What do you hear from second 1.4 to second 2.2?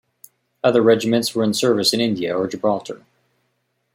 in service in